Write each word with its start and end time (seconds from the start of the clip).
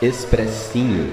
Expressinho. 0.00 1.12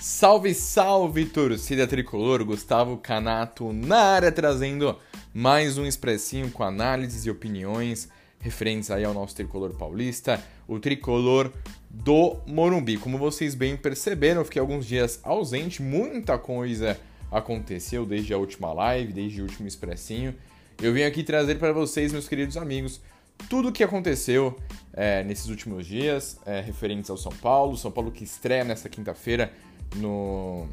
Salve, 0.00 0.52
salve, 0.52 1.24
torcida 1.26 1.86
tricolor! 1.86 2.44
Gustavo 2.44 2.96
Canato 2.96 3.72
na 3.72 4.00
área 4.00 4.32
trazendo 4.32 4.98
mais 5.32 5.78
um 5.78 5.86
expressinho 5.86 6.50
com 6.50 6.64
análises 6.64 7.24
e 7.24 7.30
opiniões 7.30 8.08
referentes 8.40 8.90
aí 8.90 9.04
ao 9.04 9.12
nosso 9.12 9.34
tricolor 9.34 9.74
paulista, 9.74 10.42
o 10.66 10.78
tricolor 10.78 11.52
do 11.90 12.38
Morumbi. 12.46 12.96
Como 12.96 13.18
vocês 13.18 13.54
bem 13.54 13.76
perceberam, 13.76 14.40
eu 14.40 14.44
fiquei 14.44 14.60
alguns 14.60 14.86
dias 14.86 15.20
ausente, 15.22 15.82
muita 15.82 16.38
coisa 16.38 16.98
aconteceu 17.30 18.06
desde 18.06 18.32
a 18.32 18.38
última 18.38 18.72
live, 18.72 19.12
desde 19.12 19.40
o 19.40 19.44
último 19.44 19.68
expressinho. 19.68 20.34
Eu 20.80 20.92
vim 20.92 21.02
aqui 21.02 21.22
trazer 21.22 21.56
para 21.56 21.72
vocês, 21.72 22.12
meus 22.12 22.28
queridos 22.28 22.56
amigos, 22.56 23.00
tudo 23.48 23.68
o 23.68 23.72
que 23.72 23.84
aconteceu 23.84 24.56
é, 24.92 25.22
nesses 25.24 25.48
últimos 25.48 25.86
dias, 25.86 26.38
é, 26.46 26.60
referentes 26.60 27.10
ao 27.10 27.16
São 27.16 27.32
Paulo. 27.32 27.76
São 27.76 27.90
Paulo 27.90 28.10
que 28.10 28.24
estreia 28.24 28.64
nesta 28.64 28.88
quinta-feira 28.88 29.52
no, 29.96 30.66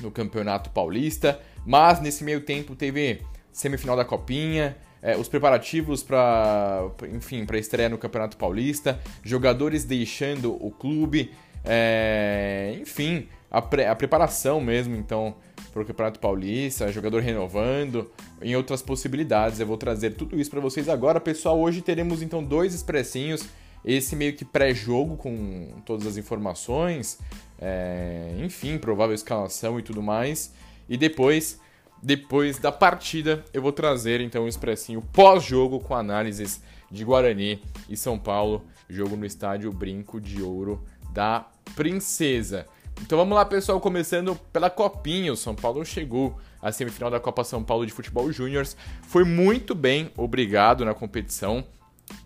no 0.00 0.10
Campeonato 0.10 0.70
Paulista, 0.70 1.40
mas 1.66 2.00
nesse 2.00 2.24
meio 2.24 2.40
tempo 2.40 2.74
teve 2.74 3.22
semifinal 3.52 3.96
da 3.96 4.04
Copinha, 4.04 4.76
é, 5.02 5.16
os 5.16 5.28
preparativos 5.28 6.02
para, 6.02 6.90
enfim, 7.12 7.44
para 7.44 7.58
estreia 7.58 7.88
no 7.88 7.98
Campeonato 7.98 8.36
Paulista, 8.36 9.00
jogadores 9.22 9.84
deixando 9.84 10.54
o 10.54 10.70
clube, 10.70 11.32
é, 11.64 12.76
enfim, 12.80 13.28
a, 13.50 13.62
pre, 13.62 13.86
a 13.86 13.94
preparação 13.94 14.60
mesmo, 14.60 14.96
então, 14.96 15.34
para 15.72 15.82
o 15.82 15.84
Campeonato 15.84 16.18
Paulista, 16.18 16.90
jogador 16.92 17.22
renovando, 17.22 18.10
em 18.42 18.56
outras 18.56 18.82
possibilidades. 18.82 19.60
Eu 19.60 19.66
vou 19.66 19.76
trazer 19.76 20.10
tudo 20.14 20.38
isso 20.38 20.50
para 20.50 20.60
vocês 20.60 20.88
agora, 20.88 21.20
pessoal. 21.20 21.58
Hoje 21.58 21.80
teremos 21.80 22.22
então 22.22 22.42
dois 22.42 22.74
expressinhos, 22.74 23.44
esse 23.84 24.16
meio 24.16 24.34
que 24.34 24.44
pré-jogo 24.44 25.16
com 25.16 25.68
todas 25.86 26.06
as 26.06 26.16
informações, 26.16 27.18
é, 27.60 28.34
enfim, 28.44 28.76
provável 28.78 29.14
escalação 29.14 29.78
e 29.78 29.82
tudo 29.82 30.02
mais, 30.02 30.52
e 30.88 30.96
depois 30.96 31.60
depois 32.02 32.58
da 32.58 32.70
partida, 32.70 33.44
eu 33.52 33.60
vou 33.60 33.72
trazer 33.72 34.20
então 34.20 34.44
um 34.44 34.48
expressinho 34.48 35.02
pós-jogo 35.12 35.80
com 35.80 35.94
análises 35.94 36.62
de 36.90 37.04
Guarani 37.04 37.60
e 37.88 37.96
São 37.96 38.18
Paulo, 38.18 38.64
jogo 38.88 39.16
no 39.16 39.26
estádio 39.26 39.72
Brinco 39.72 40.20
de 40.20 40.42
Ouro 40.42 40.84
da 41.12 41.46
Princesa. 41.74 42.66
Então 43.02 43.18
vamos 43.18 43.36
lá, 43.36 43.44
pessoal, 43.44 43.80
começando 43.80 44.34
pela 44.52 44.70
Copinha. 44.70 45.32
O 45.32 45.36
São 45.36 45.54
Paulo 45.54 45.84
chegou 45.84 46.38
à 46.60 46.72
semifinal 46.72 47.10
da 47.10 47.20
Copa 47.20 47.44
São 47.44 47.62
Paulo 47.62 47.86
de 47.86 47.92
Futebol 47.92 48.30
Júnior. 48.32 48.66
Foi 49.02 49.24
muito 49.24 49.74
bem, 49.74 50.10
obrigado 50.16 50.84
na 50.84 50.94
competição. 50.94 51.64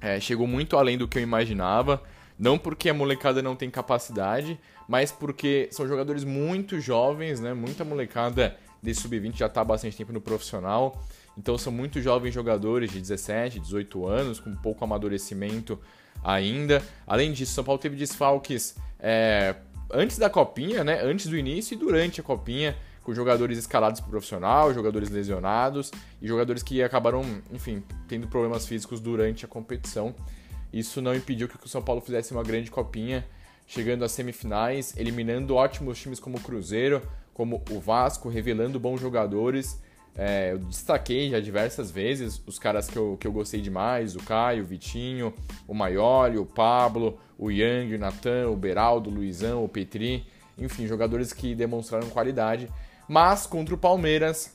É, 0.01 0.19
chegou 0.21 0.47
muito 0.47 0.77
além 0.77 0.97
do 0.97 1.09
que 1.09 1.19
eu 1.19 1.23
imaginava. 1.23 2.03
Não 2.39 2.59
porque 2.59 2.89
a 2.89 2.95
molecada 2.95 3.43
não 3.43 3.55
tem 3.55 3.71
capacidade, 3.71 4.59
mas 4.89 5.13
porque 5.13 5.69
são 5.71 5.87
jogadores 5.87 6.25
muito 6.25 6.81
jovens, 6.81 7.39
né? 7.39 7.53
Muita 7.53 7.85
molecada 7.85 8.57
desse 8.83 9.03
sub-20 9.03 9.37
já 9.37 9.47
está 9.47 9.61
há 9.61 9.65
bastante 9.65 9.97
tempo 9.97 10.13
no 10.13 10.21
profissional. 10.21 11.01
Então 11.39 11.57
são 11.57 11.73
muito 11.73 12.01
jovens 12.01 12.35
jogadores 12.35 12.91
de 12.91 13.01
17, 13.01 13.61
18 13.61 14.07
anos, 14.07 14.41
com 14.41 14.55
pouco 14.57 14.85
amadurecimento 14.85 15.79
ainda. 16.23 16.83
Além 17.07 17.33
disso, 17.33 17.53
São 17.53 17.65
Paulo 17.65 17.81
teve 17.81 17.97
desfalques 17.97 18.77
é, 18.99 19.55
antes 19.91 20.19
da 20.19 20.29
copinha, 20.29 20.83
né? 20.83 21.01
Antes 21.03 21.27
do 21.27 21.37
início 21.37 21.75
e 21.75 21.79
durante 21.79 22.21
a 22.21 22.25
copinha, 22.25 22.77
com 23.03 23.15
jogadores 23.15 23.59
escalados 23.59 24.01
para 24.01 24.11
profissional, 24.11 24.73
jogadores 24.73 25.11
lesionados 25.11 25.91
e 26.21 26.27
jogadores 26.27 26.63
que 26.63 26.83
acabaram, 26.83 27.23
enfim, 27.53 27.83
tendo 28.09 28.29
problemas 28.29 28.67
físicos 28.67 29.01
durante 29.01 29.45
a 29.45 29.49
competição. 29.49 30.15
Isso 30.73 31.03
não 31.03 31.15
impediu 31.15 31.49
que 31.49 31.57
o 31.65 31.69
São 31.69 31.83
Paulo 31.83 32.01
fizesse 32.01 32.33
uma 32.33 32.43
grande 32.43 32.71
copinha, 32.71 33.27
chegando 33.67 34.05
às 34.05 34.13
semifinais, 34.13 34.97
eliminando 34.97 35.55
ótimos 35.55 35.99
times 35.99 36.19
como 36.19 36.39
o 36.39 36.41
Cruzeiro, 36.41 37.03
como 37.35 37.63
o 37.71 37.81
Vasco, 37.81 38.29
revelando 38.29 38.79
bons 38.79 39.01
jogadores. 39.01 39.81
É, 40.15 40.53
eu 40.53 40.59
destaquei 40.59 41.31
já 41.31 41.41
diversas 41.41 41.91
vezes 41.91 42.41
os 42.47 42.59
caras 42.59 42.87
que 42.87 42.99
eu, 42.99 43.17
que 43.19 43.27
eu 43.27 43.33
gostei 43.33 43.61
demais: 43.61 44.15
o 44.15 44.23
Caio, 44.23 44.63
o 44.63 44.67
Vitinho, 44.67 45.33
o 45.67 45.75
Maioli, 45.75 46.39
o 46.39 46.45
Pablo, 46.45 47.19
o 47.39 47.51
Yang, 47.51 47.95
o 47.95 47.99
Natan, 47.99 48.49
o 48.49 48.57
Beraldo, 48.57 49.09
o 49.09 49.13
Luizão, 49.13 49.65
o 49.65 49.69
Petri. 49.69 50.27
Enfim, 50.59 50.87
jogadores 50.87 51.33
que 51.33 51.55
demonstraram 51.55 52.09
qualidade. 52.11 52.69
Mas 53.09 53.47
contra 53.47 53.75
o 53.75 53.79
Palmeiras, 53.79 54.55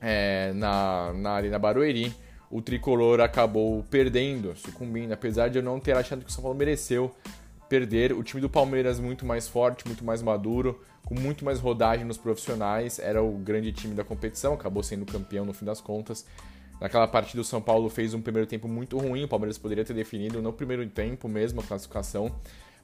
é, 0.00 0.52
na, 0.54 1.12
na 1.14 1.30
Arena 1.30 1.58
Barueri, 1.58 2.14
o 2.50 2.60
tricolor 2.60 3.20
acabou 3.20 3.82
perdendo, 3.90 4.54
sucumbindo. 4.56 5.12
Apesar 5.12 5.48
de 5.48 5.58
eu 5.58 5.62
não 5.62 5.80
ter 5.80 5.96
achado 5.96 6.22
que 6.22 6.30
o 6.30 6.32
São 6.32 6.42
Paulo 6.42 6.56
mereceu 6.56 7.14
perder, 7.68 8.12
o 8.12 8.22
time 8.22 8.42
do 8.42 8.50
Palmeiras 8.50 9.00
muito 9.00 9.24
mais 9.24 9.48
forte, 9.48 9.86
muito 9.86 10.04
mais 10.04 10.20
maduro 10.20 10.78
com 11.04 11.14
muito 11.14 11.44
mais 11.44 11.60
rodagem 11.60 12.04
nos 12.04 12.16
profissionais, 12.16 12.98
era 12.98 13.22
o 13.22 13.32
grande 13.32 13.72
time 13.72 13.94
da 13.94 14.04
competição, 14.04 14.54
acabou 14.54 14.82
sendo 14.82 15.04
campeão 15.04 15.44
no 15.44 15.52
fim 15.52 15.64
das 15.64 15.80
contas. 15.80 16.26
Naquela 16.80 17.06
partida, 17.06 17.40
o 17.40 17.44
São 17.44 17.60
Paulo 17.60 17.88
fez 17.88 18.12
um 18.14 18.20
primeiro 18.20 18.46
tempo 18.48 18.66
muito 18.66 18.98
ruim, 18.98 19.24
o 19.24 19.28
Palmeiras 19.28 19.56
poderia 19.58 19.84
ter 19.84 19.94
definido 19.94 20.42
no 20.42 20.52
primeiro 20.52 20.86
tempo 20.88 21.28
mesmo 21.28 21.60
a 21.60 21.64
classificação. 21.64 22.34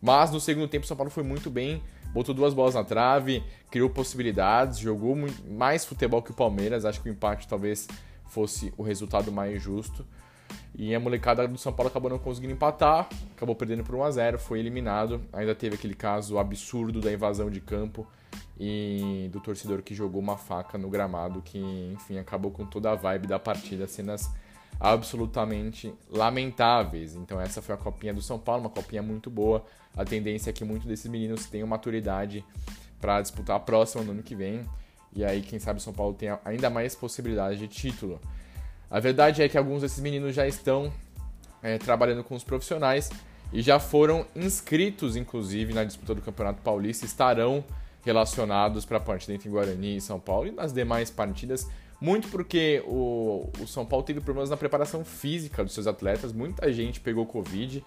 Mas 0.00 0.30
no 0.30 0.40
segundo 0.40 0.68
tempo, 0.68 0.84
o 0.84 0.88
São 0.88 0.96
Paulo 0.96 1.10
foi 1.10 1.24
muito 1.24 1.50
bem, 1.50 1.82
botou 2.12 2.34
duas 2.34 2.54
bolas 2.54 2.74
na 2.74 2.84
trave, 2.84 3.42
criou 3.70 3.90
possibilidades, 3.90 4.78
jogou 4.78 5.16
mais 5.50 5.84
futebol 5.84 6.22
que 6.22 6.30
o 6.30 6.34
Palmeiras. 6.34 6.84
Acho 6.84 7.00
que 7.02 7.08
o 7.08 7.12
empate 7.12 7.48
talvez 7.48 7.88
fosse 8.26 8.72
o 8.76 8.82
resultado 8.82 9.32
mais 9.32 9.60
justo. 9.60 10.06
E 10.75 10.94
a 10.94 11.00
molecada 11.00 11.47
do 11.48 11.59
São 11.59 11.72
Paulo 11.72 11.91
acabou 11.91 12.10
não 12.10 12.19
conseguindo 12.19 12.53
empatar, 12.53 13.09
acabou 13.36 13.54
perdendo 13.56 13.82
por 13.82 13.94
1 13.97 14.04
a 14.04 14.10
0 14.10 14.38
foi 14.38 14.60
eliminado. 14.60 15.20
Ainda 15.32 15.54
teve 15.54 15.75
aquele 15.75 15.94
caso 15.94 16.38
absurdo 16.38 17.00
da 17.00 17.12
invasão 17.12 17.50
de 17.50 17.60
campo 17.60 18.06
e 18.58 19.28
do 19.32 19.41
torcedor 19.41 19.82
que 19.82 19.94
jogou 19.94 20.20
uma 20.20 20.37
faca 20.37 20.78
no 20.78 20.88
gramado, 20.88 21.42
que 21.42 21.58
enfim 21.92 22.19
acabou 22.19 22.50
com 22.50 22.64
toda 22.64 22.92
a 22.92 22.94
vibe 22.94 23.26
da 23.26 23.38
partida, 23.38 23.87
cenas 23.87 24.31
absolutamente 24.81 25.92
lamentáveis. 26.10 27.16
Então 27.16 27.41
essa 27.41 27.60
foi 27.60 27.75
a 27.75 27.78
copinha 27.78 28.14
do 28.14 28.22
São 28.22 28.38
Paulo, 28.38 28.62
uma 28.62 28.70
copinha 28.70 29.03
muito 29.03 29.28
boa. 29.31 29.64
A 29.97 30.04
tendência 30.04 30.50
é 30.50 30.53
que 30.53 30.64
muitos 30.64 30.87
desses 30.87 31.10
meninos 31.10 31.47
tenham 31.47 31.66
maturidade 31.66 32.44
para 33.00 33.20
disputar 33.20 33.56
a 33.56 33.60
próxima 33.60 34.04
no 34.04 34.12
ano 34.12 34.22
que 34.22 34.34
vem. 34.34 34.64
E 35.14 35.25
aí, 35.25 35.41
quem 35.41 35.58
sabe, 35.58 35.78
o 35.78 35.82
São 35.82 35.92
Paulo 35.92 36.14
tenha 36.14 36.38
ainda 36.44 36.69
mais 36.69 36.94
possibilidades 36.94 37.58
de 37.58 37.66
título. 37.66 38.20
A 38.91 39.00
verdade 39.00 39.43
é 39.43 39.49
que 39.49 39.59
alguns 39.59 39.82
desses 39.82 40.00
meninos 40.00 40.34
já 40.34 40.47
estão 40.47 40.93
é, 41.62 41.76
trabalhando 41.78 42.25
com 42.25 42.34
os 42.34 42.43
profissionais 42.43 43.10
e 43.53 43.60
já 43.60 43.78
foram 43.78 44.26
inscritos, 44.34 45.16
inclusive, 45.16 45.72
na 45.72 45.84
disputa 45.84 46.15
do 46.15 46.22
Campeonato 46.22 46.62
Paulista, 46.62 47.04
estarão 47.04 47.65
relacionados 48.04 48.84
para 48.84 48.97
a 48.97 49.00
partida 49.00 49.34
entre 49.34 49.49
Guarani 49.49 49.97
e 49.97 50.00
São 50.00 50.19
Paulo 50.19 50.49
e 50.49 50.50
nas 50.50 50.72
demais 50.72 51.10
partidas, 51.10 51.69
muito 52.00 52.28
porque 52.28 52.82
o, 52.87 53.50
o 53.60 53.66
São 53.66 53.84
Paulo 53.84 54.04
teve 54.04 54.21
problemas 54.21 54.49
na 54.49 54.56
preparação 54.56 55.05
física 55.05 55.62
dos 55.62 55.75
seus 55.75 55.87
atletas, 55.87 56.32
muita 56.32 56.72
gente 56.72 57.00
pegou 57.00 57.26
Covid, 57.26 57.84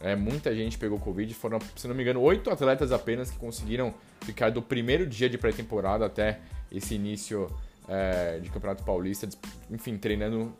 é, 0.00 0.16
muita 0.16 0.52
gente 0.54 0.76
pegou 0.78 0.98
Covid, 0.98 1.32
foram, 1.34 1.60
se 1.76 1.86
não 1.86 1.94
me 1.94 2.02
engano, 2.02 2.20
oito 2.22 2.50
atletas 2.50 2.90
apenas 2.90 3.30
que 3.30 3.38
conseguiram 3.38 3.94
ficar 4.22 4.50
do 4.50 4.60
primeiro 4.60 5.06
dia 5.06 5.28
de 5.28 5.38
pré-temporada 5.38 6.04
até 6.06 6.40
esse 6.72 6.94
início 6.94 7.48
é, 7.88 8.38
de 8.38 8.50
Campeonato 8.50 8.84
Paulista, 8.84 9.28
enfim, 9.70 9.96
treinando 9.96 10.54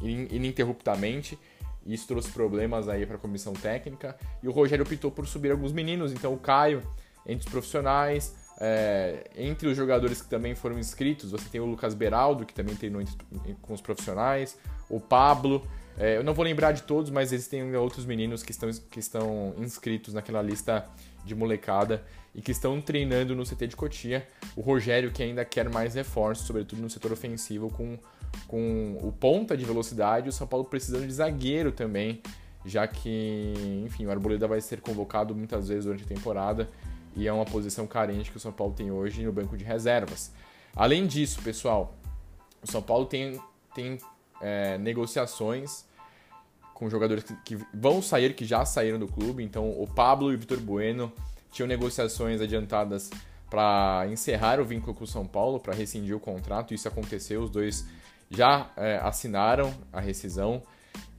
ininterruptamente. 0.00 1.38
Isso 1.86 2.06
trouxe 2.06 2.30
problemas 2.30 2.88
aí 2.88 3.04
para 3.04 3.16
a 3.16 3.18
comissão 3.18 3.52
técnica. 3.52 4.16
E 4.42 4.48
o 4.48 4.52
Rogério 4.52 4.84
optou 4.84 5.10
por 5.10 5.26
subir 5.26 5.50
alguns 5.50 5.72
meninos, 5.72 6.12
então 6.12 6.32
o 6.32 6.38
Caio, 6.38 6.82
entre 7.26 7.46
os 7.46 7.50
profissionais, 7.52 8.34
é, 8.60 9.30
entre 9.36 9.68
os 9.68 9.76
jogadores 9.76 10.22
que 10.22 10.28
também 10.28 10.54
foram 10.54 10.78
inscritos, 10.78 11.32
você 11.32 11.48
tem 11.48 11.60
o 11.60 11.66
Lucas 11.66 11.94
Beraldo, 11.94 12.46
que 12.46 12.54
também 12.54 12.76
treinou 12.76 13.02
com 13.60 13.74
os 13.74 13.80
profissionais, 13.80 14.56
o 14.88 15.00
Pablo. 15.00 15.66
É, 15.98 16.16
eu 16.16 16.24
não 16.24 16.32
vou 16.32 16.44
lembrar 16.44 16.72
de 16.72 16.82
todos, 16.82 17.10
mas 17.10 17.32
existem 17.32 17.74
outros 17.76 18.04
meninos 18.04 18.42
que 18.42 18.50
estão, 18.50 18.70
que 18.90 18.98
estão 18.98 19.54
inscritos 19.58 20.14
naquela 20.14 20.40
lista 20.40 20.86
de 21.24 21.34
molecada 21.34 22.02
e 22.34 22.40
que 22.40 22.50
estão 22.50 22.80
treinando 22.80 23.36
no 23.36 23.44
CT 23.44 23.68
de 23.68 23.76
Cotia. 23.76 24.26
O 24.56 24.60
Rogério 24.60 25.10
que 25.10 25.22
ainda 25.22 25.44
quer 25.44 25.68
mais 25.68 25.94
reforços, 25.94 26.46
sobretudo 26.46 26.80
no 26.80 26.88
setor 26.88 27.12
ofensivo, 27.12 27.70
com, 27.70 27.98
com 28.48 28.98
o 29.02 29.12
ponta 29.12 29.56
de 29.56 29.64
velocidade, 29.64 30.28
o 30.28 30.32
São 30.32 30.46
Paulo 30.46 30.64
precisando 30.64 31.06
de 31.06 31.12
zagueiro 31.12 31.70
também, 31.70 32.22
já 32.64 32.86
que, 32.86 33.82
enfim, 33.84 34.06
o 34.06 34.10
Arboleda 34.10 34.48
vai 34.48 34.60
ser 34.60 34.80
convocado 34.80 35.34
muitas 35.34 35.68
vezes 35.68 35.84
durante 35.84 36.04
a 36.04 36.06
temporada 36.06 36.68
e 37.14 37.28
é 37.28 37.32
uma 37.32 37.44
posição 37.44 37.86
carente 37.86 38.30
que 38.30 38.36
o 38.36 38.40
São 38.40 38.52
Paulo 38.52 38.72
tem 38.72 38.90
hoje 38.90 39.22
no 39.24 39.32
banco 39.32 39.56
de 39.56 39.64
reservas. 39.64 40.32
Além 40.74 41.06
disso, 41.06 41.42
pessoal, 41.42 41.94
o 42.62 42.70
São 42.70 42.80
Paulo 42.80 43.04
tem, 43.04 43.38
tem 43.74 43.98
é, 44.42 44.76
negociações 44.78 45.84
com 46.74 46.90
jogadores 46.90 47.22
que, 47.22 47.34
que, 47.44 47.64
vão 47.72 48.02
sair, 48.02 48.34
que 48.34 48.44
já 48.44 48.64
saíram 48.64 48.98
do 48.98 49.06
clube. 49.06 49.42
Então, 49.42 49.70
o 49.70 49.86
Pablo 49.86 50.32
e 50.32 50.34
o 50.34 50.38
Vitor 50.38 50.58
Bueno 50.58 51.12
tinham 51.50 51.68
negociações 51.68 52.40
adiantadas 52.40 53.10
para 53.48 54.06
encerrar 54.10 54.60
o 54.60 54.64
vínculo 54.64 54.94
com 54.94 55.04
o 55.04 55.06
São 55.06 55.26
Paulo, 55.26 55.60
para 55.60 55.74
rescindir 55.74 56.16
o 56.16 56.20
contrato. 56.20 56.74
Isso 56.74 56.88
aconteceu, 56.88 57.42
os 57.42 57.50
dois 57.50 57.86
já 58.30 58.70
é, 58.76 58.98
assinaram 59.02 59.72
a 59.92 60.00
rescisão. 60.00 60.62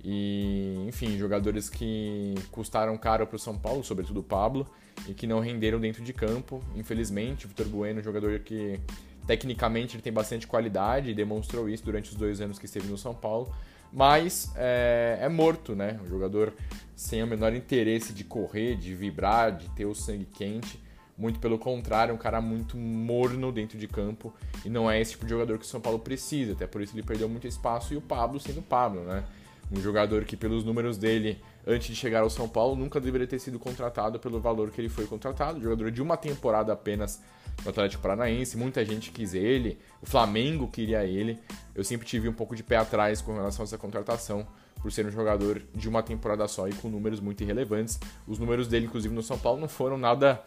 E, 0.03 0.83
enfim, 0.87 1.17
jogadores 1.17 1.69
que 1.69 2.35
custaram 2.51 2.97
caro 2.97 3.25
para 3.25 3.37
o 3.37 3.39
São 3.39 3.57
Paulo, 3.57 3.83
sobretudo 3.83 4.19
o 4.19 4.23
Pablo, 4.23 4.67
e 5.07 5.13
que 5.13 5.25
não 5.25 5.39
renderam 5.39 5.79
dentro 5.79 6.03
de 6.03 6.11
campo. 6.11 6.61
Infelizmente, 6.75 7.47
Vitor 7.47 7.67
Bueno, 7.67 8.01
jogador 8.01 8.39
que 8.39 8.79
tecnicamente 9.25 9.95
ele 9.95 10.03
tem 10.03 10.13
bastante 10.13 10.47
qualidade 10.47 11.09
e 11.09 11.13
demonstrou 11.13 11.69
isso 11.69 11.83
durante 11.83 12.11
os 12.11 12.15
dois 12.15 12.41
anos 12.41 12.59
que 12.59 12.65
esteve 12.65 12.87
no 12.87 12.97
São 12.97 13.13
Paulo, 13.13 13.53
mas 13.91 14.51
é, 14.55 15.19
é 15.21 15.29
morto, 15.29 15.75
né? 15.75 15.99
Um 16.03 16.07
jogador 16.07 16.53
sem 16.95 17.21
o 17.21 17.27
menor 17.27 17.53
interesse 17.53 18.13
de 18.13 18.23
correr, 18.23 18.75
de 18.75 18.93
vibrar, 18.95 19.55
de 19.55 19.69
ter 19.69 19.85
o 19.85 19.93
sangue 19.93 20.25
quente. 20.25 20.81
Muito 21.15 21.39
pelo 21.39 21.59
contrário, 21.59 22.13
um 22.13 22.17
cara 22.17 22.41
muito 22.41 22.75
morno 22.75 23.51
dentro 23.51 23.77
de 23.77 23.87
campo 23.87 24.33
e 24.65 24.69
não 24.69 24.89
é 24.89 24.99
esse 24.99 25.11
tipo 25.11 25.25
de 25.25 25.29
jogador 25.29 25.59
que 25.59 25.65
o 25.65 25.67
São 25.67 25.79
Paulo 25.79 25.99
precisa, 25.99 26.53
até 26.53 26.65
por 26.65 26.81
isso 26.81 26.95
ele 26.95 27.03
perdeu 27.03 27.29
muito 27.29 27.45
espaço 27.45 27.93
e 27.93 27.97
o 27.97 28.01
Pablo 28.01 28.39
sendo 28.39 28.63
Pablo, 28.63 29.03
né? 29.03 29.23
Um 29.71 29.79
jogador 29.79 30.25
que, 30.25 30.35
pelos 30.35 30.63
números 30.63 30.97
dele, 30.97 31.39
antes 31.65 31.87
de 31.87 31.95
chegar 31.95 32.21
ao 32.21 32.29
São 32.29 32.47
Paulo, 32.47 32.75
nunca 32.75 32.99
deveria 32.99 33.27
ter 33.27 33.39
sido 33.39 33.59
contratado 33.59 34.19
pelo 34.19 34.39
valor 34.39 34.71
que 34.71 34.81
ele 34.81 34.89
foi 34.89 35.05
contratado. 35.05 35.61
Jogador 35.61 35.91
de 35.91 36.01
uma 36.01 36.17
temporada 36.17 36.73
apenas 36.73 37.21
no 37.63 37.69
Atlético 37.69 38.01
Paranaense, 38.01 38.57
muita 38.57 38.83
gente 38.83 39.11
quis 39.11 39.33
ele, 39.33 39.79
o 40.01 40.05
Flamengo 40.05 40.67
queria 40.67 41.05
ele. 41.05 41.39
Eu 41.75 41.83
sempre 41.83 42.05
tive 42.05 42.27
um 42.27 42.33
pouco 42.33 42.55
de 42.55 42.63
pé 42.63 42.77
atrás 42.77 43.21
com 43.21 43.33
relação 43.33 43.63
a 43.63 43.65
essa 43.65 43.77
contratação, 43.77 44.45
por 44.81 44.91
ser 44.91 45.05
um 45.05 45.11
jogador 45.11 45.61
de 45.73 45.87
uma 45.87 46.03
temporada 46.03 46.45
só 46.47 46.67
e 46.67 46.73
com 46.73 46.89
números 46.89 47.21
muito 47.21 47.41
irrelevantes. 47.41 47.99
Os 48.27 48.37
números 48.37 48.67
dele, 48.67 48.85
inclusive 48.85 49.15
no 49.15 49.23
São 49.23 49.39
Paulo, 49.39 49.61
não 49.61 49.69
foram 49.69 49.97
nada 49.97 50.43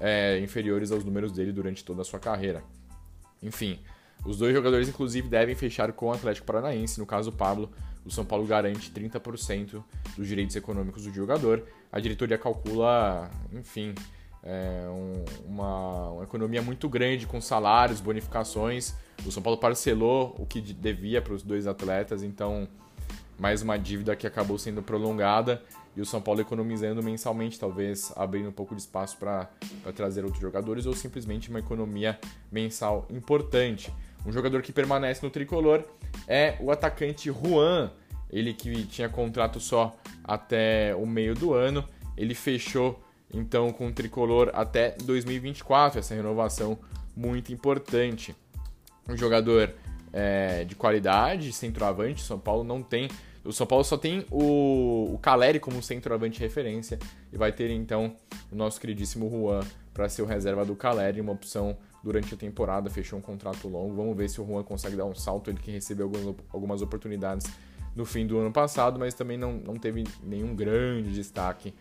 é, 0.00 0.38
inferiores 0.38 0.92
aos 0.92 1.04
números 1.04 1.32
dele 1.32 1.52
durante 1.52 1.84
toda 1.84 2.02
a 2.02 2.04
sua 2.04 2.20
carreira. 2.20 2.62
Enfim, 3.42 3.80
os 4.24 4.38
dois 4.38 4.54
jogadores, 4.54 4.88
inclusive, 4.88 5.28
devem 5.28 5.56
fechar 5.56 5.92
com 5.92 6.06
o 6.06 6.12
Atlético 6.12 6.46
Paranaense. 6.46 7.00
No 7.00 7.06
caso, 7.06 7.30
o 7.30 7.32
Pablo, 7.32 7.72
o 8.04 8.10
São 8.10 8.24
Paulo 8.24 8.46
garante 8.46 8.90
30% 8.90 9.82
dos 10.16 10.26
direitos 10.26 10.56
econômicos 10.56 11.04
do 11.04 11.12
jogador. 11.12 11.64
A 11.90 12.00
diretoria 12.00 12.36
calcula, 12.36 13.30
enfim, 13.52 13.94
é 14.42 14.88
um, 14.88 15.24
uma, 15.46 16.10
uma, 16.10 16.24
economia 16.24 16.60
muito 16.60 16.88
grande 16.88 17.26
com 17.26 17.40
salários, 17.40 18.00
bonificações. 18.00 18.94
O 19.24 19.30
São 19.30 19.42
Paulo 19.42 19.58
parcelou 19.58 20.34
o 20.38 20.44
que 20.44 20.60
devia 20.60 21.22
para 21.22 21.32
os 21.32 21.42
dois 21.42 21.66
atletas, 21.66 22.22
então 22.22 22.68
mais 23.38 23.62
uma 23.62 23.76
dívida 23.76 24.14
que 24.14 24.26
acabou 24.26 24.58
sendo 24.58 24.82
prolongada 24.82 25.62
e 25.96 26.00
o 26.00 26.06
São 26.06 26.20
Paulo 26.20 26.40
economizando 26.40 27.02
mensalmente, 27.02 27.58
talvez 27.58 28.12
abrindo 28.16 28.48
um 28.48 28.52
pouco 28.52 28.74
de 28.74 28.80
espaço 28.80 29.16
para 29.16 29.48
trazer 29.94 30.24
outros 30.24 30.40
jogadores 30.40 30.86
ou 30.86 30.94
simplesmente 30.94 31.50
uma 31.50 31.58
economia 31.58 32.18
mensal 32.50 33.06
importante. 33.10 33.92
Um 34.24 34.32
jogador 34.32 34.62
que 34.62 34.72
permanece 34.72 35.24
no 35.24 35.30
tricolor 35.30 35.84
é 36.28 36.56
o 36.60 36.70
atacante 36.70 37.30
Juan, 37.30 37.90
ele 38.30 38.54
que 38.54 38.84
tinha 38.86 39.08
contrato 39.08 39.60
só 39.60 39.96
até 40.24 40.94
o 40.94 41.06
meio 41.06 41.34
do 41.34 41.52
ano, 41.52 41.84
ele 42.16 42.34
fechou 42.34 43.02
então 43.32 43.72
com 43.72 43.88
o 43.88 43.92
tricolor 43.92 44.50
até 44.54 44.94
2024, 45.02 45.98
essa 45.98 46.14
renovação 46.14 46.78
muito 47.16 47.52
importante. 47.52 48.34
Um 49.08 49.16
jogador 49.16 49.74
é, 50.12 50.64
de 50.64 50.74
qualidade, 50.74 51.52
centroavante, 51.52 52.22
São 52.22 52.38
Paulo 52.38 52.62
não 52.62 52.82
tem 52.82 53.08
o 53.44 53.52
São 53.52 53.66
Paulo 53.66 53.84
só 53.84 53.96
tem 53.96 54.24
o, 54.30 55.14
o 55.14 55.18
Caleri 55.18 55.58
como 55.58 55.82
centroavante 55.82 56.36
de 56.36 56.40
referência 56.40 56.98
e 57.32 57.36
vai 57.36 57.52
ter 57.52 57.70
então 57.70 58.16
o 58.50 58.56
nosso 58.56 58.80
queridíssimo 58.80 59.28
Juan 59.28 59.60
para 59.92 60.08
ser 60.08 60.22
o 60.22 60.26
reserva 60.26 60.64
do 60.64 60.74
Caleri, 60.76 61.20
uma 61.20 61.32
opção 61.32 61.76
durante 62.02 62.34
a 62.34 62.36
temporada, 62.36 62.88
fechou 62.88 63.18
um 63.18 63.22
contrato 63.22 63.68
longo. 63.68 63.94
Vamos 63.94 64.16
ver 64.16 64.28
se 64.28 64.40
o 64.40 64.46
Juan 64.46 64.62
consegue 64.62 64.96
dar 64.96 65.04
um 65.04 65.14
salto, 65.14 65.50
ele 65.50 65.58
que 65.58 65.70
recebeu 65.70 66.06
algumas, 66.06 66.36
algumas 66.52 66.82
oportunidades 66.82 67.46
no 67.94 68.04
fim 68.04 68.26
do 68.26 68.38
ano 68.38 68.50
passado, 68.50 68.98
mas 68.98 69.14
também 69.14 69.36
não, 69.36 69.52
não 69.52 69.74
teve 69.74 70.04
nenhum 70.22 70.54
grande 70.54 71.12
destaque 71.12 71.74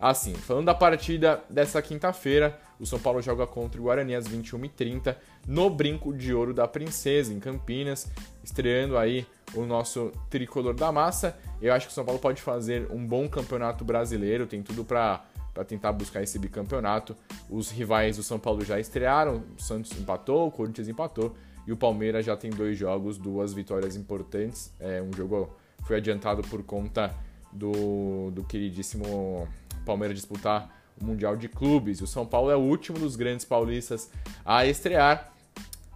Assim, 0.00 0.32
falando 0.32 0.66
da 0.66 0.74
partida 0.74 1.44
dessa 1.50 1.82
quinta-feira, 1.82 2.58
o 2.78 2.86
São 2.86 2.98
Paulo 2.98 3.20
joga 3.20 3.46
contra 3.46 3.78
o 3.78 3.84
Guarani 3.84 4.14
às 4.14 4.26
21h30 4.26 5.14
no 5.46 5.68
Brinco 5.68 6.14
de 6.14 6.32
Ouro 6.32 6.54
da 6.54 6.66
Princesa, 6.66 7.32
em 7.34 7.38
Campinas, 7.38 8.10
estreando 8.42 8.96
aí 8.96 9.26
o 9.54 9.66
nosso 9.66 10.10
tricolor 10.30 10.72
da 10.72 10.90
massa. 10.90 11.36
Eu 11.60 11.74
acho 11.74 11.86
que 11.86 11.92
o 11.92 11.94
São 11.94 12.04
Paulo 12.04 12.18
pode 12.18 12.40
fazer 12.40 12.90
um 12.90 13.06
bom 13.06 13.28
campeonato 13.28 13.84
brasileiro, 13.84 14.46
tem 14.46 14.62
tudo 14.62 14.84
para 14.84 15.22
para 15.52 15.64
tentar 15.64 15.92
buscar 15.92 16.22
esse 16.22 16.38
bicampeonato. 16.38 17.16
Os 17.48 17.70
rivais 17.70 18.16
do 18.16 18.22
São 18.22 18.38
Paulo 18.38 18.64
já 18.64 18.78
estrearam, 18.78 19.42
o 19.58 19.60
Santos 19.60 19.90
empatou, 19.98 20.46
o 20.46 20.50
Corinthians 20.50 20.88
empatou 20.88 21.34
e 21.66 21.72
o 21.72 21.76
Palmeiras 21.76 22.24
já 22.24 22.36
tem 22.36 22.50
dois 22.50 22.78
jogos, 22.78 23.18
duas 23.18 23.52
vitórias 23.52 23.96
importantes. 23.96 24.72
É, 24.78 25.02
um 25.02 25.12
jogo 25.12 25.54
foi 25.84 25.96
adiantado 25.96 26.42
por 26.42 26.62
conta 26.62 27.14
do, 27.52 28.30
do 28.30 28.44
queridíssimo 28.44 29.48
Palmeiras 29.84 30.16
disputar 30.16 30.70
o 31.00 31.04
Mundial 31.04 31.36
de 31.36 31.48
Clubes. 31.48 32.00
O 32.00 32.06
São 32.06 32.26
Paulo 32.26 32.50
é 32.50 32.56
o 32.56 32.60
último 32.60 32.98
dos 32.98 33.16
grandes 33.16 33.44
paulistas 33.44 34.10
a 34.44 34.66
estrear. 34.66 35.32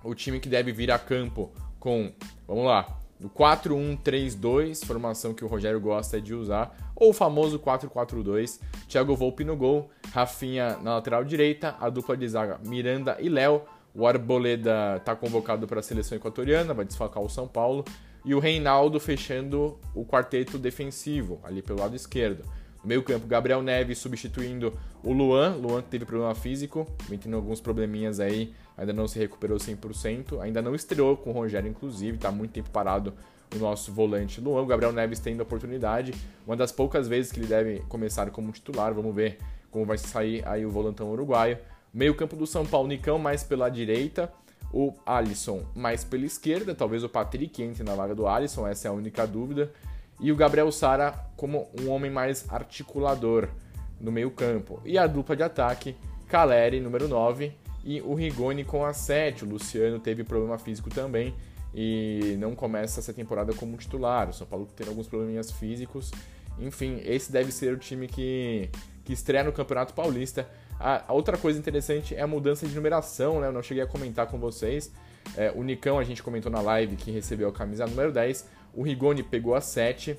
O 0.03 0.15
time 0.15 0.41
que 0.41 0.49
deve 0.49 0.73
vir 0.73 0.91
a 0.91 0.99
campo 0.99 1.51
com, 1.79 2.13
vamos 2.47 2.65
lá, 2.65 3.01
no 3.19 3.31
4-1-3-2, 3.31 4.85
formação 4.85 5.33
que 5.33 5.45
o 5.45 5.49
Rogério 5.49 5.81
gosta 5.81 6.21
de 6.21 6.35
usar, 6.35 6.77
ou 6.95 7.11
o 7.11 7.13
famoso 7.13 7.59
4-4-2. 7.59 8.61
Thiago 8.89 9.17
Volpe 9.17 9.45
no 9.45 9.57
gol, 9.57 9.91
Rafinha 10.13 10.77
na 10.83 10.97
lateral 10.97 11.25
direita, 11.25 11.77
a 11.81 11.89
dupla 11.89 12.17
de 12.17 12.29
zaga 12.29 12.59
Miranda 12.65 13.17
e 13.21 13.29
Léo. 13.29 13.63
O 13.95 14.07
Arboleda 14.07 14.97
está 14.97 15.15
convocado 15.15 15.67
para 15.69 15.79
a 15.81 15.83
seleção 15.83 16.17
equatoriana, 16.17 16.75
vai 16.75 16.85
desfalcar 16.85 17.23
o 17.23 17.29
São 17.29 17.47
Paulo. 17.47 17.85
E 18.25 18.35
o 18.35 18.39
Reinaldo 18.39 18.99
fechando 18.99 19.79
o 19.95 20.05
quarteto 20.05 20.59
defensivo, 20.59 21.41
ali 21.45 21.61
pelo 21.61 21.81
lado 21.81 21.95
esquerdo. 21.95 22.45
No 22.83 22.89
meio 22.89 23.03
campo, 23.03 23.27
Gabriel 23.27 23.63
Neves 23.63 23.99
substituindo 23.99 24.73
o 25.03 25.13
Luan. 25.13 25.57
Luan 25.57 25.83
que 25.83 25.89
teve 25.89 26.05
problema 26.05 26.35
físico, 26.35 26.87
tendo 27.23 27.37
alguns 27.37 27.61
probleminhas 27.61 28.21
aí, 28.21 28.55
ainda 28.77 28.93
não 28.93 29.07
se 29.09 29.19
recuperou 29.19 29.59
100%. 29.59 30.41
Ainda 30.41 30.63
não 30.63 30.75
estreou 30.75 31.17
com 31.17 31.31
o 31.31 31.33
Rogério, 31.33 31.69
inclusive, 31.69 32.17
está 32.17 32.31
muito 32.31 32.53
tempo 32.53 32.71
parado 32.71 33.15
o 33.55 33.59
nosso 33.59 33.93
volante 33.93 34.41
Luan. 34.41 34.63
O 34.63 34.67
Gabriel 34.67 34.93
Neves 34.93 35.19
tendo 35.19 35.41
a 35.41 35.43
oportunidade, 35.45 36.13
uma 36.47 36.57
das 36.57 36.73
poucas 36.73 37.09
vezes 37.09 37.31
que 37.31 37.41
ele 37.41 37.47
deve 37.47 37.81
começar 37.89 38.31
como 38.31 38.53
titular. 38.53 38.93
Vamos 38.93 39.15
ver 39.15 39.39
como 39.71 39.85
vai 39.85 39.99
sair 39.99 40.47
aí 40.47 40.65
o 40.65 40.71
volantão 40.71 41.11
uruguaio. 41.11 41.59
Meio 41.93 42.15
campo 42.15 42.37
do 42.37 42.47
São 42.47 42.67
Paulo, 42.67 42.89
Nicão 42.89 43.19
mais 43.19 43.45
pela 43.45 43.69
direita, 43.69 44.33
o 44.75 44.93
Alisson 45.07 45.65
mais 45.75 46.03
pela 46.03 46.27
esquerda, 46.27 46.75
talvez 46.75 47.05
o 47.05 47.09
Patrick 47.09 47.63
entre 47.63 47.85
na 47.85 47.95
vaga 47.95 48.15
do 48.15 48.27
Alisson, 48.27 48.67
essa 48.67 48.89
é 48.89 48.91
a 48.91 48.93
única 48.93 49.25
dúvida 49.25 49.73
e 50.21 50.33
o 50.33 50.37
Gabriel 50.37 50.71
Sara 50.73 51.13
como 51.37 51.69
um 51.81 51.91
homem 51.91 52.11
mais 52.11 52.45
articulador 52.49 53.49
no 54.01 54.11
meio-campo. 54.11 54.81
E 54.85 54.99
a 54.99 55.07
dupla 55.07 55.37
de 55.37 55.43
ataque, 55.43 55.97
Caleri, 56.29 56.81
número 56.81 57.09
9, 57.09 57.53
e 57.85 58.01
o 58.01 58.15
Rigoni 58.15 58.65
com 58.65 58.85
a 58.85 58.93
7. 58.93 59.45
O 59.45 59.49
Luciano 59.49 59.99
teve 59.99 60.25
problema 60.25 60.59
físico 60.59 60.91
também 60.91 61.35
e 61.75 62.37
não 62.39 62.55
começa 62.55 63.01
essa 63.01 63.13
temporada 63.13 63.53
como 63.55 63.77
titular. 63.77 64.29
O 64.29 64.33
São 64.33 64.47
Paulo 64.47 64.67
tem 64.75 64.89
alguns 64.89 65.07
probleminhas 65.07 65.51
físicos. 65.51 66.11
Enfim, 66.59 67.01
esse 67.05 67.31
deve 67.31 67.51
ser 67.53 67.73
o 67.75 67.79
time 67.79 68.07
que, 68.07 68.71
que 69.05 69.13
estreia 69.13 69.45
no 69.45 69.53
Campeonato 69.53 69.95
Paulista. 69.95 70.49
A, 70.79 71.05
a 71.09 71.13
outra 71.13 71.37
coisa 71.37 71.59
interessante 71.59 72.15
é 72.15 72.23
a 72.23 72.27
mudança 72.27 72.67
de 72.67 72.75
numeração, 72.75 73.41
né? 73.41 73.49
Eu 73.49 73.53
não 73.53 73.63
cheguei 73.63 73.83
a 73.83 73.87
comentar 73.87 74.27
com 74.27 74.39
vocês. 74.39 74.91
É, 75.37 75.53
o 75.55 75.63
Nicão, 75.63 75.99
a 75.99 76.05
gente 76.05 76.23
comentou 76.23 76.51
na 76.51 76.61
live 76.61 76.97
que 76.97 77.11
recebeu 77.11 77.49
a 77.49 77.53
camisa 77.53 77.87
número 77.87 78.13
10 78.13 78.65
o 78.77 78.83
Rigoni 78.83 79.23
pegou 79.23 79.55
a 79.55 79.61
7 79.61 80.19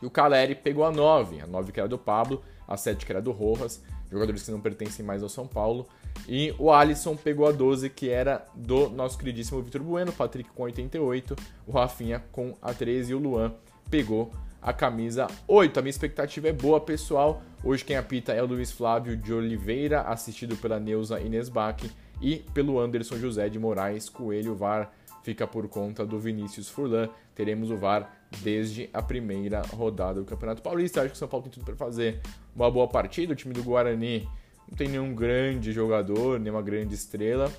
e 0.00 0.06
o 0.06 0.10
Caleri 0.10 0.54
pegou 0.54 0.84
a 0.84 0.90
9. 0.90 1.40
A 1.40 1.46
9 1.46 1.72
que 1.72 1.80
era 1.80 1.88
do 1.88 1.98
Pablo, 1.98 2.42
a 2.66 2.76
7 2.76 3.04
que 3.04 3.12
era 3.12 3.20
do 3.20 3.32
Rojas, 3.32 3.82
jogadores 4.10 4.42
que 4.42 4.50
não 4.50 4.60
pertencem 4.60 5.04
mais 5.04 5.22
ao 5.22 5.28
São 5.28 5.46
Paulo. 5.46 5.86
E 6.28 6.54
o 6.58 6.70
Alisson 6.70 7.16
pegou 7.16 7.46
a 7.46 7.52
12, 7.52 7.90
que 7.90 8.08
era 8.08 8.44
do 8.54 8.88
nosso 8.90 9.18
queridíssimo 9.18 9.62
Vitor 9.62 9.82
Bueno, 9.82 10.12
Patrick 10.12 10.50
com 10.50 10.64
88, 10.64 11.36
o 11.66 11.72
Rafinha 11.72 12.22
com 12.32 12.56
a 12.60 12.72
13 12.72 13.12
e 13.12 13.14
o 13.14 13.18
Luan 13.18 13.54
pegou 13.90 14.32
a 14.62 14.72
camisa 14.72 15.26
8. 15.46 15.78
A 15.78 15.82
minha 15.82 15.90
expectativa 15.90 16.48
é 16.48 16.52
boa, 16.52 16.80
pessoal. 16.80 17.42
Hoje 17.62 17.84
quem 17.84 17.96
apita 17.96 18.32
é 18.32 18.42
o 18.42 18.46
Luiz 18.46 18.70
Flávio 18.70 19.16
de 19.16 19.32
Oliveira, 19.32 20.02
assistido 20.02 20.56
pela 20.56 20.80
Neuza 20.80 21.20
Inês 21.20 21.48
Bach 21.48 21.82
e 22.20 22.36
pelo 22.54 22.78
Anderson 22.78 23.16
José 23.16 23.48
de 23.48 23.58
Moraes 23.58 24.08
Coelho 24.08 24.54
VAR 24.54 24.92
fica 25.22 25.46
por 25.46 25.68
conta 25.68 26.04
do 26.04 26.18
Vinícius 26.18 26.68
Furlan. 26.68 27.08
Teremos 27.34 27.70
o 27.70 27.76
VAR 27.76 28.10
desde 28.42 28.88
a 28.92 29.02
primeira 29.02 29.62
rodada 29.62 30.20
do 30.20 30.26
Campeonato 30.26 30.62
Paulista. 30.62 31.00
Acho 31.00 31.10
que 31.10 31.16
o 31.16 31.18
São 31.18 31.28
Paulo 31.28 31.44
tem 31.44 31.52
tudo 31.52 31.64
para 31.64 31.76
fazer 31.76 32.20
uma 32.54 32.70
boa 32.70 32.88
partida. 32.88 33.32
O 33.32 33.36
time 33.36 33.54
do 33.54 33.62
Guarani 33.62 34.28
não 34.68 34.76
tem 34.76 34.88
nenhum 34.88 35.14
grande 35.14 35.72
jogador, 35.72 36.38
nenhuma 36.38 36.62
grande 36.62 36.94
estrela. 36.94 37.52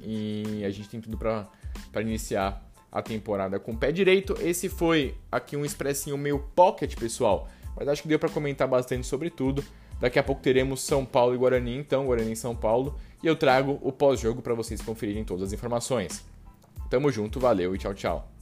E 0.00 0.62
a 0.64 0.70
gente 0.70 0.88
tem 0.88 1.00
tudo 1.00 1.18
para 1.18 1.48
iniciar 2.00 2.64
a 2.90 3.02
temporada 3.02 3.58
com 3.58 3.72
o 3.72 3.76
pé 3.76 3.92
direito. 3.92 4.36
Esse 4.40 4.68
foi 4.68 5.14
aqui 5.30 5.56
um 5.56 5.64
expressinho 5.64 6.16
meio 6.16 6.38
pocket, 6.54 6.96
pessoal. 6.96 7.48
Mas 7.76 7.88
acho 7.88 8.02
que 8.02 8.08
deu 8.08 8.18
para 8.18 8.28
comentar 8.28 8.66
bastante 8.66 9.06
sobre 9.06 9.30
tudo. 9.30 9.64
Daqui 10.00 10.18
a 10.18 10.22
pouco 10.22 10.40
teremos 10.40 10.80
São 10.82 11.04
Paulo 11.04 11.34
e 11.34 11.38
Guarani, 11.38 11.76
então, 11.76 12.06
Guarani 12.06 12.32
e 12.32 12.36
São 12.36 12.54
Paulo, 12.54 12.98
e 13.22 13.26
eu 13.26 13.34
trago 13.34 13.78
o 13.82 13.90
pós-jogo 13.90 14.40
para 14.40 14.54
vocês 14.54 14.80
conferirem 14.80 15.24
todas 15.24 15.48
as 15.48 15.52
informações. 15.52 16.24
Tamo 16.88 17.10
junto, 17.10 17.40
valeu 17.40 17.74
e 17.74 17.78
tchau, 17.78 17.94
tchau. 17.94 18.37